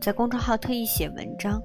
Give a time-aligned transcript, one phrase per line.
[0.00, 1.60] 在公众号特意写文章，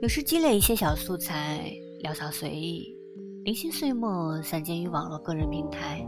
[0.00, 1.68] 有时积累一些小素材，
[2.04, 2.96] 潦草随意，
[3.42, 6.06] 零星碎末散见于网络个人平台，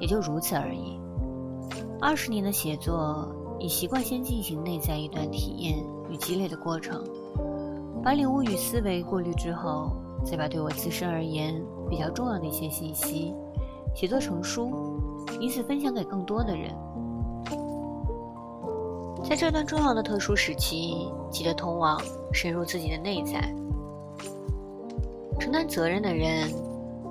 [0.00, 0.98] 也就如此而已。
[2.00, 7.04] 二十年的写作，已习惯先进行内在一段体验与积累的过程，
[8.02, 9.94] 把领悟与思维过滤之后，
[10.24, 11.54] 再把对我自身而言
[11.90, 13.34] 比较重要的一些信息
[13.94, 14.70] 写作成书，
[15.38, 16.74] 以此分享给更多的人。
[19.30, 22.02] 在这段重要的特殊时期，记得通往
[22.34, 23.40] 深入自己的内在。
[25.38, 26.50] 承担责任的人，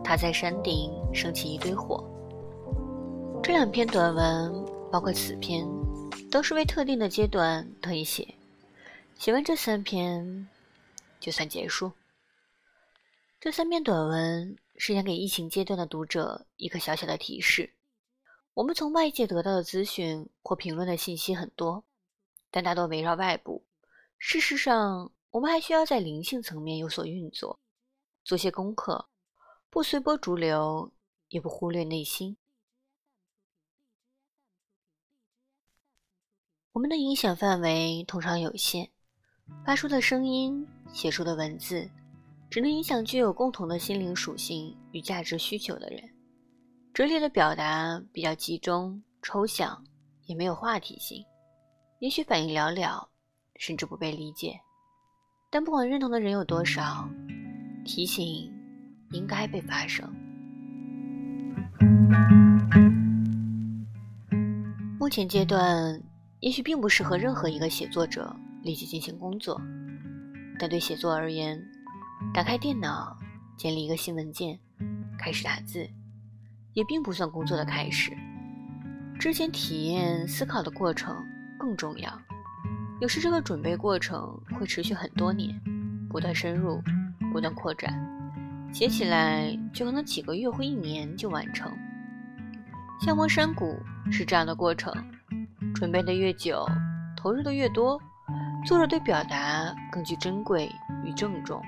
[0.03, 2.03] 他在山顶升起一堆火。
[3.41, 5.65] 这两篇短文，包括此篇，
[6.29, 8.27] 都是为特定的阶段特意写。
[9.17, 10.45] 写完这三篇，
[11.21, 11.89] 就算结束。
[13.39, 17.71] 这三篇短文是想给疫情阶段的读者一个小小的提示：
[18.55, 21.81] 我们从外界得到的资讯或评论的信息很多。
[22.51, 23.65] 但大多围绕外部。
[24.17, 27.59] 事实上，我们还需要在灵性层面有所运作，
[28.23, 29.09] 做些功课，
[29.69, 30.91] 不随波逐流，
[31.29, 32.35] 也不忽略内心。
[36.71, 38.89] 我们的影响范围通常有限，
[39.65, 41.89] 发出的声音、写出的文字，
[42.49, 46.09] 只能影响具有共同的心灵属性与价值需求的人。
[46.93, 49.83] 哲理的表达比较集中、抽象，
[50.25, 51.25] 也没有话题性。
[51.99, 53.05] 也许反应寥寥，
[53.57, 54.57] 甚至不被理解，
[55.51, 57.09] 但不管认同的人有多少，
[57.83, 58.49] 提醒
[59.11, 60.09] 应该被发生。
[64.97, 66.01] 目前阶段
[66.39, 68.33] 也许并不适合任何一个写作者
[68.63, 69.59] 立即进行工作，
[70.57, 71.61] 但对写作而言，
[72.33, 73.13] 打开电脑，
[73.57, 74.57] 建立一个新文件，
[75.17, 75.85] 开始打字，
[76.71, 78.15] 也并不算工作的开始。
[79.19, 81.21] 之前体验思考的过程。
[81.59, 82.09] 更重要，
[83.01, 85.53] 有时这个准备过程会持续很多年，
[86.09, 86.81] 不断深入，
[87.33, 87.93] 不断扩展，
[88.73, 91.69] 写起来就可能几个月或一年就完成。
[93.01, 93.77] 像摸山谷
[94.09, 94.93] 是这样的过程，
[95.75, 96.65] 准备的越久，
[97.15, 97.99] 投入的越多，
[98.65, 100.71] 作者对表达更具珍贵
[101.03, 101.61] 与郑重。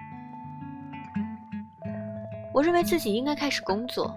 [2.54, 4.16] 我认为自己应该开始工作，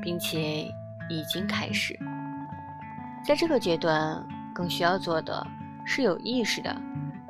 [0.00, 0.64] 并且
[1.08, 1.98] 已经开始，
[3.26, 4.24] 在这个阶段。
[4.54, 5.46] 更需要做的
[5.84, 6.74] 是有意识的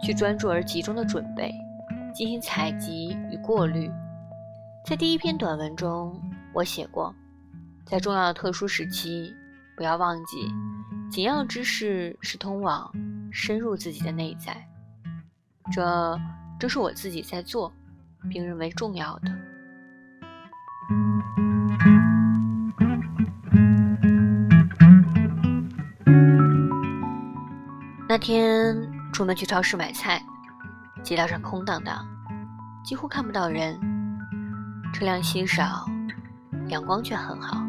[0.02, 1.52] 去专注而集中的准备，
[2.14, 3.90] 进行采集与过滤。
[4.84, 6.20] 在第一篇短文中，
[6.52, 7.14] 我写过，
[7.86, 9.34] 在重要的特殊时期，
[9.76, 10.46] 不要忘记，
[11.10, 12.92] 紧要之事是通往
[13.32, 14.54] 深入自己的内在。
[15.72, 16.20] 这
[16.60, 17.72] 正是我自己在做，
[18.28, 19.30] 并认为重要的。
[28.14, 28.76] 那天
[29.12, 30.22] 出门去超市买菜，
[31.02, 32.06] 街道上空荡荡，
[32.84, 33.76] 几乎看不到人，
[34.92, 35.84] 车辆稀少，
[36.68, 37.60] 阳光却很好。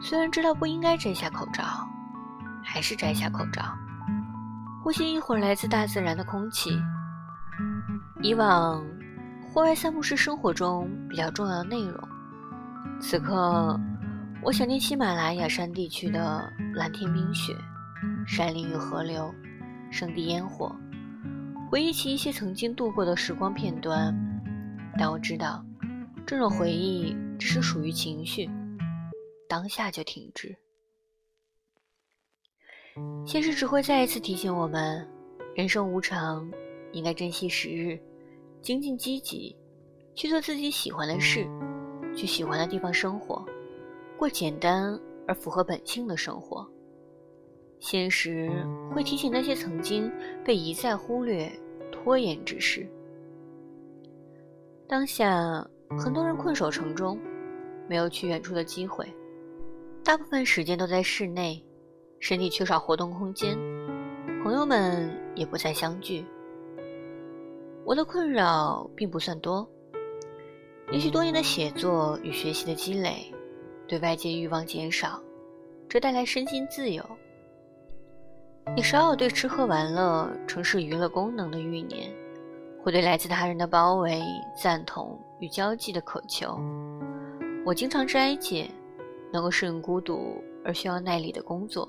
[0.00, 1.64] 虽然知道不应该摘下口罩，
[2.62, 3.60] 还是摘下口罩，
[4.84, 6.80] 呼吸一会儿来自大自然的空气。
[8.22, 8.80] 以往，
[9.52, 11.98] 户外散步是生活中比较重要的内容。
[13.00, 13.76] 此刻，
[14.44, 17.52] 我想念喜马拉雅山地区的蓝天冰雪。
[18.26, 19.34] 山林与河流，
[19.90, 20.74] 圣地烟火，
[21.70, 24.14] 回忆起一些曾经度过的时光片段。
[24.98, 25.64] 但我知道，
[26.26, 28.48] 这种回忆只是属于情绪，
[29.48, 30.56] 当下就停止。
[33.24, 35.08] 现实只会再一次提醒我们：
[35.54, 36.50] 人生无常，
[36.92, 37.98] 应该珍惜时日，
[38.60, 39.56] 精进积极，
[40.14, 41.46] 去做自己喜欢的事，
[42.14, 43.44] 去喜欢的地方生活，
[44.18, 46.68] 过简单而符合本性的生活。
[47.80, 48.50] 现实
[48.94, 50.12] 会提醒那些曾经
[50.44, 51.50] 被一再忽略、
[51.90, 52.86] 拖延之事。
[54.86, 55.66] 当下，
[55.98, 57.18] 很多人困守城中，
[57.88, 59.06] 没有去远处的机会，
[60.04, 61.64] 大部分时间都在室内，
[62.18, 63.56] 身体缺少活动空间，
[64.42, 66.24] 朋友们也不再相聚。
[67.84, 69.66] 我的困扰并不算多，
[70.92, 73.32] 也许多年的写作与学习的积累，
[73.88, 75.18] 对外界欲望减少，
[75.88, 77.02] 这带来身心自由。
[78.76, 82.10] 你少有对吃喝玩乐、城市娱乐功能的欲念，
[82.82, 84.22] 或对来自他人的包围、
[84.56, 86.58] 赞同与交际的渴求。
[87.66, 88.70] 我经常斋戒，
[89.32, 91.86] 能够适应孤独而需要耐力的工作，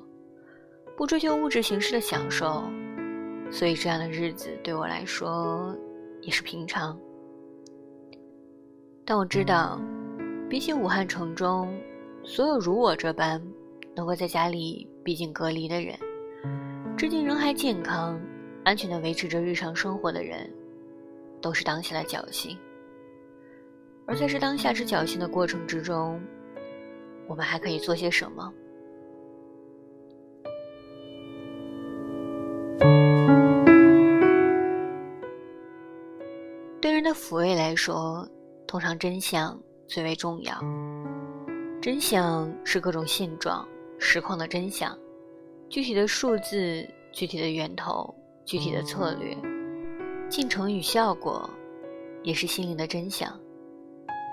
[0.97, 2.63] 不追求物质形式的享受，
[3.51, 5.73] 所以这样的日子对我来说
[6.21, 6.99] 也是平常。
[9.05, 9.79] 但我知道，
[10.49, 11.73] 比起武汉城中
[12.23, 13.41] 所有如我这般
[13.95, 15.95] 能够在家里避静隔离的人。
[17.01, 18.21] 至今仍还健康、
[18.63, 20.47] 安全地维持着日常生活的人，
[21.41, 22.55] 都是当下的侥幸。
[24.05, 26.21] 而在这当下之侥幸的过程之中，
[27.27, 28.53] 我们还可以做些什么？
[36.79, 38.29] 对人的抚慰来说，
[38.67, 40.55] 通常真相最为重要。
[41.81, 43.67] 真相是各种现状、
[43.97, 44.95] 实况的真相。
[45.71, 48.13] 具体的数字、具体的源头、
[48.43, 49.33] 具体的策略、
[50.27, 51.49] 进程与效果，
[52.23, 53.39] 也是心灵的真相。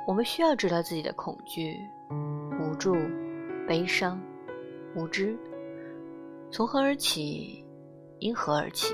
[0.05, 1.77] 我们需要知道自己的恐惧、
[2.61, 2.97] 无助、
[3.69, 4.21] 悲伤、
[4.97, 5.39] 无知
[6.51, 7.65] 从何而起，
[8.19, 8.93] 因何而起，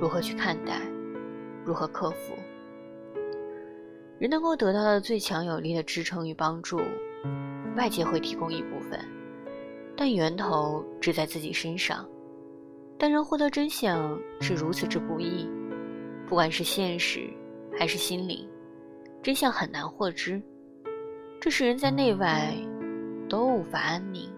[0.00, 0.80] 如何去看待，
[1.64, 2.34] 如何克服。
[4.18, 6.80] 人能够得到的最强有力的支撑与帮助，
[7.76, 8.98] 外界会提供一部分。
[10.04, 12.06] 但源头只在自己身上，
[12.98, 15.48] 但人获得真相是如此之不易，
[16.26, 17.26] 不管是现实
[17.78, 18.46] 还是心灵，
[19.22, 20.42] 真相很难获知，
[21.40, 22.54] 这使人在内外
[23.30, 24.30] 都无法安宁。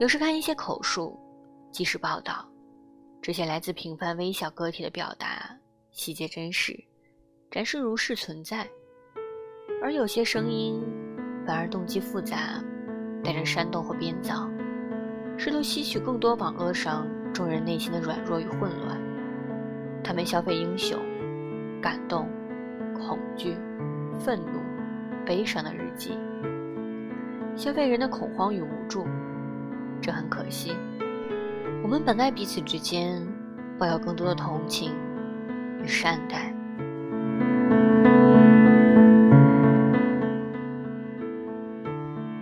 [0.00, 1.16] 有时看一些口述、
[1.70, 2.44] 即时报道，
[3.22, 5.56] 这些来自平凡微小个体的表达，
[5.92, 6.76] 细节真实，
[7.52, 8.66] 展示如是存在；
[9.80, 10.82] 而有些声音，
[11.46, 12.60] 反而动机复杂。
[13.22, 14.50] 带着煽动或编造，
[15.36, 18.98] 试图吸取更多网络上众人内心的软弱与混乱。
[20.02, 20.98] 他们消费英雄、
[21.80, 22.28] 感动、
[22.94, 23.56] 恐惧、
[24.18, 24.60] 愤怒、
[25.24, 26.18] 悲伤的日记，
[27.54, 29.06] 消费人的恐慌与无助。
[30.00, 30.74] 这很可惜。
[31.82, 33.26] 我们本该彼此之间
[33.78, 34.92] 抱有更多的同情
[35.82, 36.54] 与善待。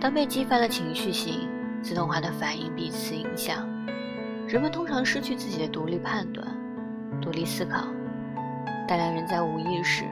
[0.09, 1.47] 当被激发了情绪性、
[1.83, 3.57] 自动化的反应彼此影响，
[4.47, 6.47] 人们通常失去自己的独立判断、
[7.21, 7.83] 独立思考。
[8.87, 10.05] 大量人在无意识、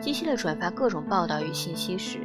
[0.00, 2.20] 机械地转发各种报道与信息时，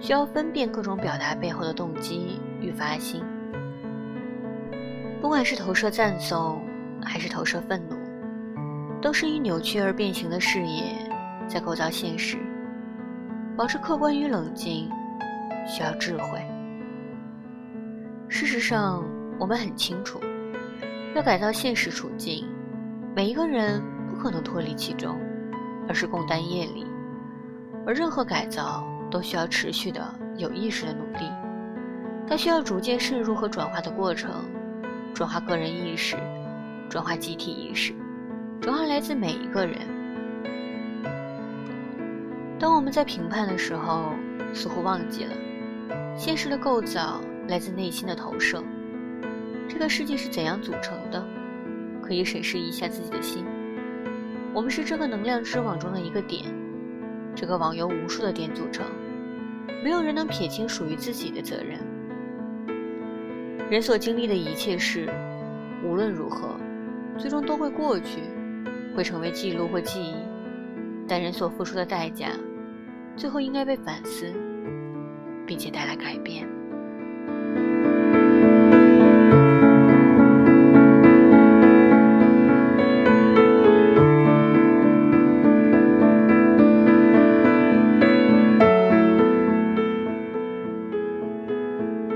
[0.00, 3.22] 需要分辨各种表达背后的动机与发心。
[5.20, 6.60] 不管是投射赞颂，
[7.04, 7.94] 还是投射愤怒，
[9.00, 11.08] 都是以扭曲而变形的视野
[11.46, 12.36] 在构造现实。
[13.56, 14.90] 保持客观与冷静。
[15.66, 16.40] 需要智慧。
[18.28, 19.04] 事实上，
[19.38, 20.20] 我们很清楚，
[21.14, 22.46] 要改造现实处境，
[23.14, 25.18] 每一个人不可能脱离其中，
[25.88, 26.86] 而是共担业力。
[27.86, 30.02] 而任何改造都需要持续的、
[30.36, 31.30] 有意识的努力，
[32.28, 34.44] 它需要逐渐渗入和转化的过程，
[35.14, 36.16] 转化个人意识，
[36.90, 37.94] 转化集体意识，
[38.60, 39.78] 转化来自每一个人。
[42.58, 44.12] 当我们在评判的时候，
[44.52, 45.32] 似乎忘记了。
[46.16, 48.62] 现实的构造来自内心的投射。
[49.68, 51.22] 这个世界是怎样组成的？
[52.02, 53.44] 可以审视一下自己的心。
[54.54, 56.44] 我们是这个能量之网中的一个点，
[57.34, 58.86] 这个网由无数的点组成。
[59.84, 61.78] 没有人能撇清属于自己的责任。
[63.68, 65.08] 人所经历的一切事，
[65.84, 66.56] 无论如何，
[67.18, 68.22] 最终都会过去，
[68.96, 70.14] 会成为记录或记忆。
[71.06, 72.30] 但人所付出的代价，
[73.16, 74.32] 最后应该被反思。
[75.46, 76.46] 并且带来改变。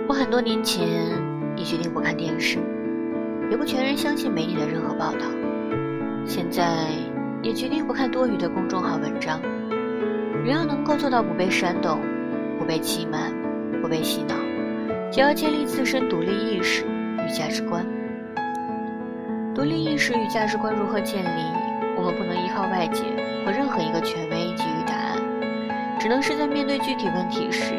[0.09, 0.89] 我很多年前
[1.57, 2.59] 已决定不看电视，
[3.51, 5.21] 也不全然相信媒体的任何报道。
[6.27, 6.89] 现在
[7.43, 9.41] 也决定不看多余的公众号文章。
[10.45, 12.01] 人要能够做到不被煽动。
[12.71, 13.33] 不被欺瞒，
[13.83, 14.37] 不被洗脑，
[15.11, 17.85] 就要建立自身独立意识与价值观。
[19.53, 21.43] 独立意识与价值观如何建立？
[21.97, 23.03] 我们不能依靠外界
[23.45, 25.19] 或任何一个权威给予答案，
[25.99, 27.75] 只能是在面对具体问题时，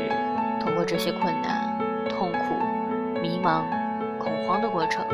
[0.60, 1.74] 通过这些困难、
[2.10, 3.64] 痛苦、迷茫、
[4.20, 5.06] 恐慌的过程，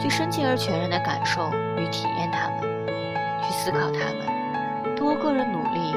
[0.00, 2.86] 去深切而全然的感受与体验它们，
[3.42, 5.94] 去思考它们，通过个人努力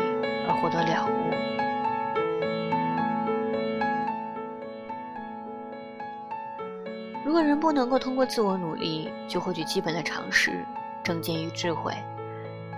[0.50, 1.45] 而获得了悟。
[7.36, 10.66] 如果人不能够通过自我努力就获取基本的常识、
[11.04, 11.94] 正见与智慧，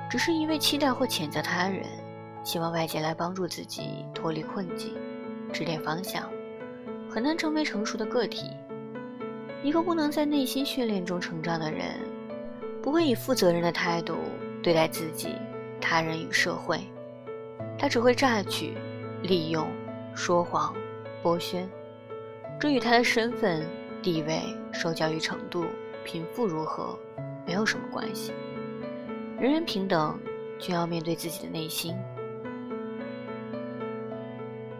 [0.09, 1.83] 只是一味期待或谴责他人，
[2.43, 4.95] 希望外界来帮助自己脱离困境、
[5.53, 6.27] 指点方向，
[7.07, 8.49] 很难成为成熟的个体。
[9.61, 11.91] 一个不能在内心训练中成长的人，
[12.81, 14.15] 不会以负责任的态度
[14.63, 15.35] 对待自己、
[15.79, 16.79] 他人与社会，
[17.77, 18.73] 他只会榨取、
[19.21, 19.67] 利用、
[20.15, 20.73] 说谎、
[21.21, 21.63] 剥削，
[22.59, 23.63] 这与他的身份。
[24.01, 25.65] 地位、受教育程度、
[26.03, 26.97] 贫富如何，
[27.45, 28.33] 没有什么关系。
[29.39, 30.19] 人人平等，
[30.59, 31.95] 就要面对自己的内心。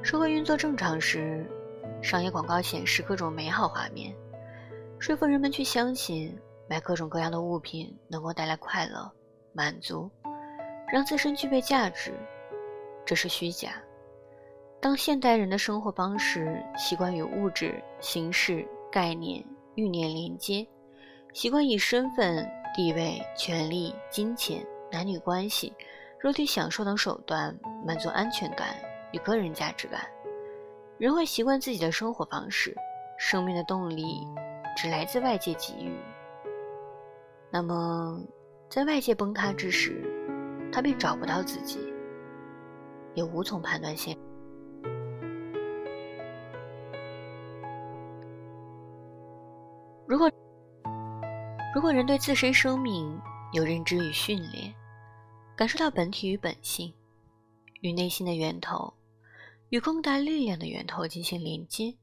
[0.01, 1.45] 社会运作正常时，
[2.01, 4.15] 商业广告显示各种美好画面，
[4.99, 6.33] 说服人们去相信
[6.69, 9.11] 买各种各样的物品能够带来快乐、
[9.51, 10.09] 满足，
[10.91, 12.13] 让自身具备价值，
[13.05, 13.73] 这是虚假。
[14.79, 19.43] 当现代人的生活方式习惯与物质、形式、概念、
[19.75, 20.67] 欲念连接，
[21.33, 25.73] 习惯以身份、地位、权力、金钱、男女关系、
[26.19, 28.75] 肉体享受等手段满足安全感
[29.11, 30.01] 与个人价值感，
[30.97, 32.75] 人会习惯自己的生活方式，
[33.17, 34.25] 生命的动力
[34.75, 35.91] 只来自外界给予。
[37.49, 38.21] 那么，
[38.69, 40.03] 在外界崩塌之时，
[40.71, 41.79] 他便找不到自己，
[43.13, 44.17] 也无从判断现。
[50.07, 50.31] 如果
[51.75, 53.19] 如果人对自身生命
[53.51, 54.73] 有认知与训练，
[55.53, 56.93] 感受到本体与本性，
[57.81, 58.93] 与内心的源头，
[59.67, 61.93] 与更大力量的源头进行连接，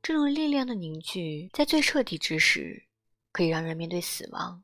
[0.00, 2.80] 这种力量的凝聚，在最彻底之时，
[3.32, 4.62] 可以让人面对死亡；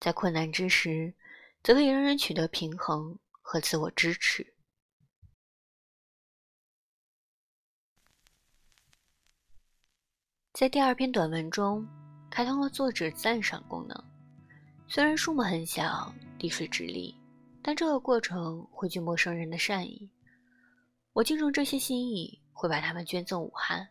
[0.00, 1.14] 在困难之时，
[1.62, 4.55] 则可以让人取得平衡和自我支持。
[10.56, 11.86] 在第二篇短文中，
[12.30, 14.04] 开通了作者赞赏功能。
[14.88, 17.14] 虽然数目很小，滴水之力，
[17.60, 20.08] 但这个过程汇聚陌生人的善意。
[21.12, 23.86] 我敬重这些心意，会把他们捐赠武汉。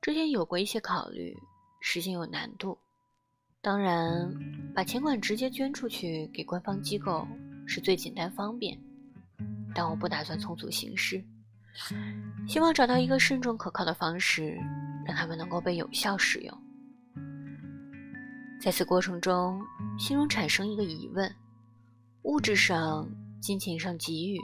[0.00, 1.36] 之前有过一些考虑，
[1.80, 2.78] 实行有难度。
[3.60, 4.32] 当然，
[4.72, 7.26] 把钱款直接捐出去给官方机构
[7.66, 8.80] 是最简单方便，
[9.74, 11.20] 但我不打算从速行事。
[12.46, 14.58] 希望找到一个慎重可靠的方式，
[15.06, 16.58] 让他们能够被有效使用。
[18.60, 19.60] 在此过程中，
[19.98, 21.34] 心中产生一个疑问：
[22.22, 23.08] 物质上、
[23.40, 24.38] 金钱上给予，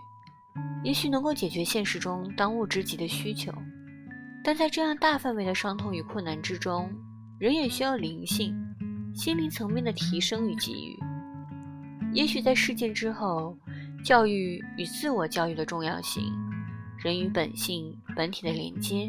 [0.82, 3.52] 也许能够解决现实中当务之急的需求，
[4.42, 6.90] 但在这样大范围的伤痛与困难之中，
[7.38, 8.56] 人也需要灵性、
[9.14, 10.98] 心灵层面的提升与给予。
[12.14, 13.54] 也许在事件之后，
[14.02, 16.32] 教育与自我教育的重要性。
[17.06, 19.08] 人与本性本体的连接，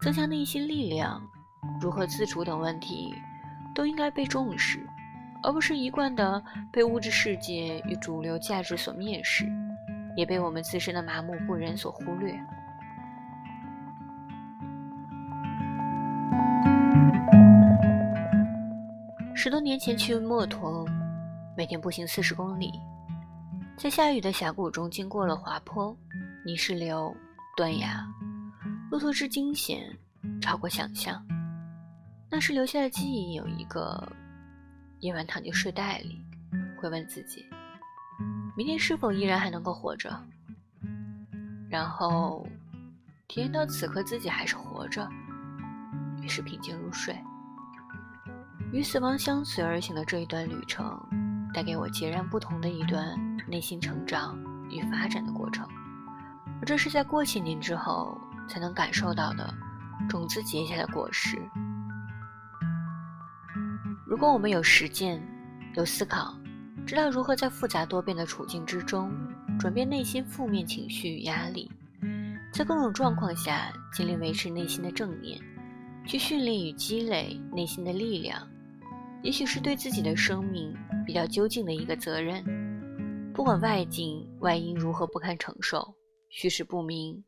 [0.00, 1.20] 增强内心力量，
[1.80, 3.12] 如何自主等问题，
[3.74, 4.78] 都应该被重视，
[5.42, 6.40] 而不是一贯的
[6.72, 9.44] 被物质世界与主流价值所蔑视，
[10.16, 12.32] 也被我们自身的麻木不仁所忽略。
[19.34, 20.86] 十多年前去墨脱，
[21.56, 22.72] 每天步行四十公里，
[23.76, 25.92] 在下雨的峡谷中经过了滑坡。
[26.46, 27.12] 泥石流、
[27.56, 28.06] 断崖，
[28.88, 29.82] 路途之惊险
[30.40, 31.20] 超过想象。
[32.30, 34.00] 那时留下的记忆有一个：
[35.00, 36.24] 夜晚躺进睡袋里，
[36.80, 37.44] 会问自己，
[38.56, 40.08] 明天是否依然还能够活着。
[41.68, 42.46] 然后
[43.26, 45.04] 体验到此刻自己还是活着，
[46.22, 47.18] 于是平静入睡。
[48.72, 50.96] 与死亡相随而行的这一段旅程，
[51.52, 54.38] 带给我截然不同的一段内心成长
[54.70, 55.68] 与发展的过程。
[56.66, 59.54] 这是在过些年之后才能感受到的
[60.08, 61.38] 种子结下的果实。
[64.04, 65.22] 如果我们有实践、
[65.76, 66.36] 有思考，
[66.84, 69.12] 知道如何在复杂多变的处境之中
[69.60, 71.70] 转变内心负面情绪与压力，
[72.52, 75.40] 在各种状况下尽力维持内心的正念，
[76.04, 78.44] 去训练与积累内心的力量，
[79.22, 80.74] 也许是对自己的生命
[81.06, 82.44] 比较究竟的一个责任。
[83.32, 85.94] 不管外境外因如何不堪承受。
[86.28, 87.24] 虚实不明，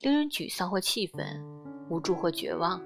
[0.00, 1.42] 令人沮丧或气愤，
[1.90, 2.82] 无助或绝望。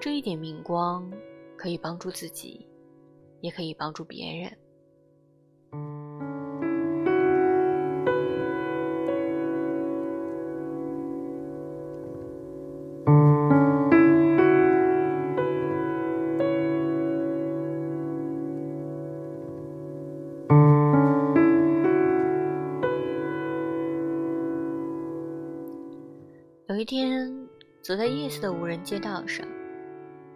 [0.00, 1.10] 这一点明光，
[1.56, 2.66] 可以帮助自己，
[3.40, 4.58] 也可以帮助别人。
[26.78, 27.28] 一天，
[27.82, 29.44] 走在夜色的无人街道上，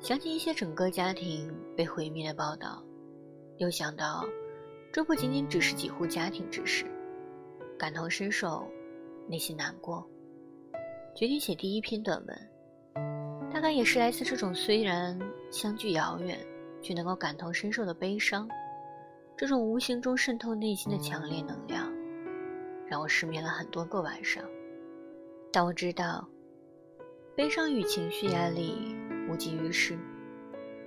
[0.00, 2.82] 想起一些整个家庭被毁灭的报道，
[3.58, 4.24] 又想到
[4.92, 6.84] 这不仅仅只是几户家庭之事，
[7.78, 8.66] 感同身受，
[9.28, 10.04] 内心难过，
[11.14, 12.36] 决定写第一篇短文。
[13.52, 15.16] 大概也是来自这种虽然
[15.48, 16.44] 相距遥远，
[16.82, 18.48] 却能够感同身受的悲伤，
[19.36, 21.88] 这种无形中渗透内心的强烈能量，
[22.88, 24.42] 让我失眠了很多个晚上。
[25.52, 26.28] 但我知道。
[27.34, 28.94] 悲伤与情绪压力
[29.26, 29.98] 无济于事，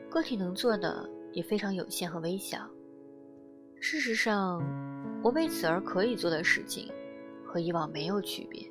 [0.07, 2.69] 个体能做的也非常有限和微小。
[3.79, 4.61] 事实上，
[5.23, 6.91] 我为此而可以做的事情，
[7.43, 8.61] 和以往没有区别，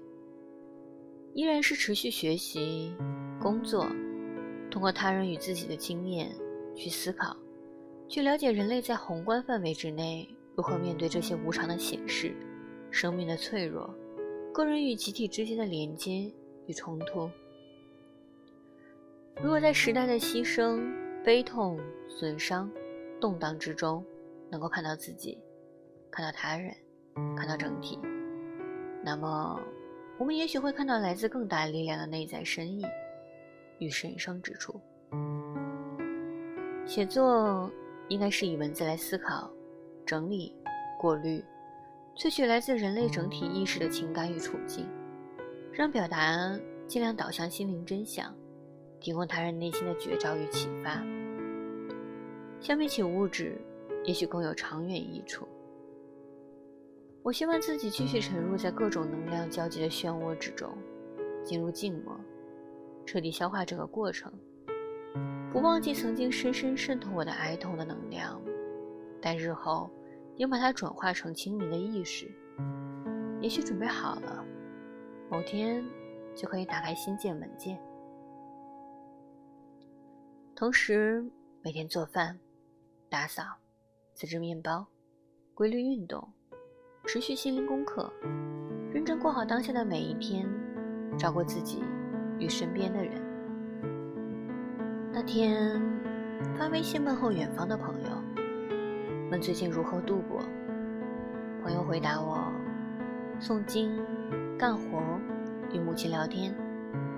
[1.32, 2.94] 依然是持续学习、
[3.40, 3.88] 工作，
[4.70, 6.30] 通过他人与自己的经验
[6.76, 7.36] 去思考，
[8.08, 12.36] 去了解人类在宏观范围之内如何面对这些无常的显示、
[12.92, 13.92] 生命的脆弱、
[14.52, 16.32] 个人与集体之间的连接
[16.66, 17.28] 与冲突。
[19.42, 20.80] 如果在时代的牺牲、
[21.22, 22.70] 悲痛、损伤、
[23.20, 24.04] 动荡之中，
[24.50, 25.38] 能够看到自己，
[26.10, 26.74] 看到他人，
[27.36, 27.98] 看到整体，
[29.02, 29.60] 那么
[30.18, 32.86] 我们也许会看到来自更大力量的内在深意
[33.78, 34.80] 与神圣之处。
[36.86, 37.70] 写作
[38.08, 39.50] 应该是以文字来思考、
[40.06, 40.56] 整理、
[40.98, 41.44] 过滤、
[42.16, 44.88] 萃取来自人类整体意识的情感与处境，
[45.72, 48.34] 让表达尽量导向心灵真相。
[49.04, 51.04] 提供他人内心的绝招与启发，
[52.58, 53.54] 相比起物质，
[54.02, 55.46] 也许更有长远益处。
[57.22, 60.70] 我希望自己继续沉入在各种能量交集的漩涡之中，
[61.44, 62.18] 进入静默，
[63.04, 64.32] 彻底消化这个过程，
[65.52, 68.40] 不忘记曾经深深渗透我的哀痛的能量，
[69.20, 69.90] 但日后
[70.36, 72.26] 应把它转化成清明的意识。
[73.42, 74.42] 也许准备好了，
[75.30, 75.84] 某天
[76.34, 77.78] 就可以打开新建文件。
[80.56, 81.24] 同时，
[81.62, 82.38] 每天做饭、
[83.08, 83.42] 打扫、
[84.14, 84.86] 自制面包、
[85.52, 86.32] 规律运动、
[87.06, 88.08] 持续心灵功课，
[88.92, 90.48] 认真过好当下的每一天，
[91.18, 91.82] 照顾自己
[92.38, 93.20] 与身边的人。
[95.12, 95.82] 那天
[96.56, 98.08] 发微信问候远方的朋友，
[99.32, 100.40] 问最近如何度过。
[101.64, 102.38] 朋友回答我：
[103.40, 104.00] 诵经、
[104.56, 105.02] 干活、
[105.72, 106.54] 与母亲聊天、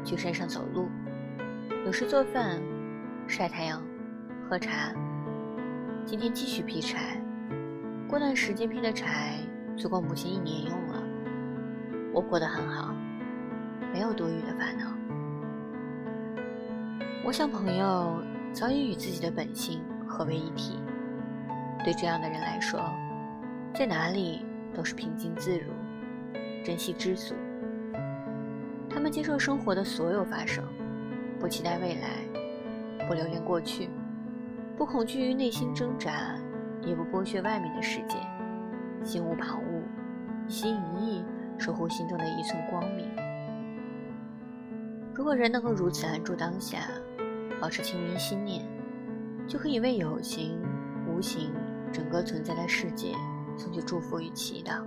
[0.03, 0.89] 去山上走路，
[1.85, 2.63] 有时做饭。
[3.29, 3.83] 晒太阳，
[4.49, 4.95] 喝茶。
[6.05, 7.21] 今天继续劈柴，
[8.09, 9.39] 过段时间劈的柴
[9.77, 11.03] 足够母亲一年用了。
[12.15, 12.95] 我过得很好，
[13.93, 14.87] 没有多余的烦恼。
[17.25, 20.79] 我想朋友早已与自己的本性合为一体。
[21.85, 22.81] 对这样的人来说，
[23.75, 25.73] 在哪里都是平静自如，
[26.65, 27.35] 珍惜知足。
[28.89, 30.65] 他们接受生活的所有发生，
[31.41, 32.26] 不期待未来。
[33.07, 33.89] 不留恋过去，
[34.77, 36.35] 不恐惧于内心挣扎，
[36.83, 38.17] 也不剥削外面的世界，
[39.05, 39.83] 心无旁骛，
[40.49, 41.25] 一心一意
[41.57, 43.09] 守护心中的一寸光明。
[45.15, 46.79] 如果人能够如此安住当下，
[47.61, 48.65] 保持清明心念，
[49.47, 50.61] 就可以为有形
[51.09, 51.53] 无形
[51.93, 53.15] 整个存在的世界
[53.57, 54.83] 送去祝福与祈祷。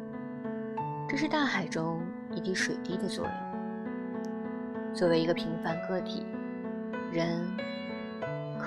[1.07, 2.01] 这是大海中
[2.35, 3.33] 一滴水滴的作用。
[4.93, 6.25] 作为一个平凡个体，
[7.11, 7.39] 人。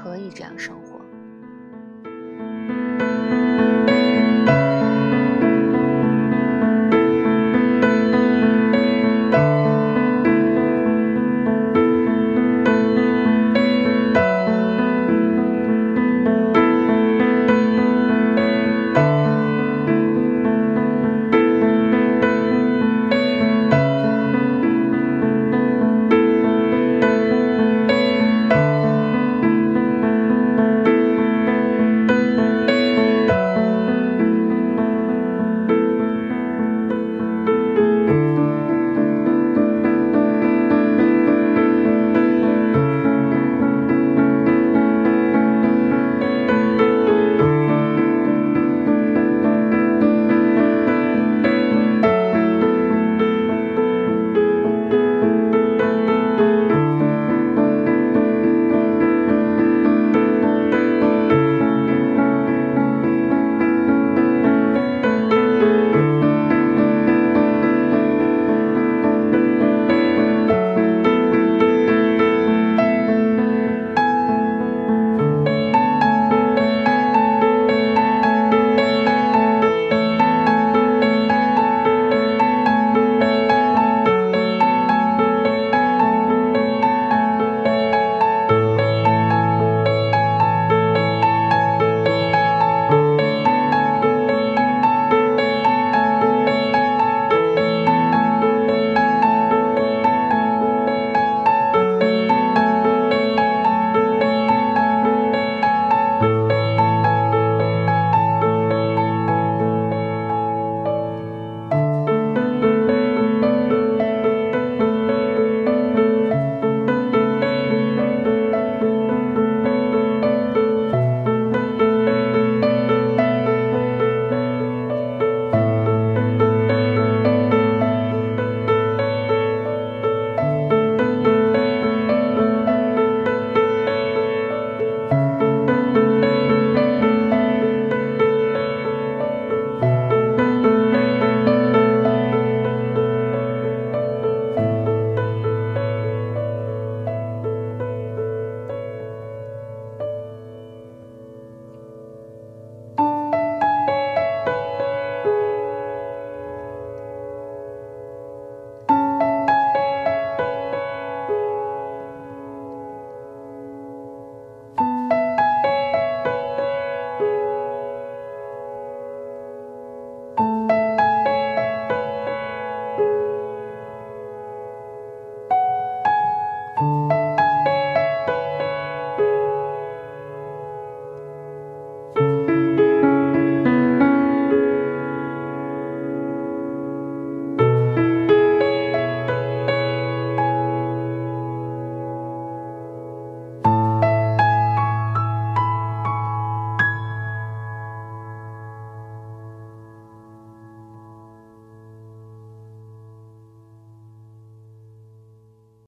[0.03, 0.91] 可以这样生活。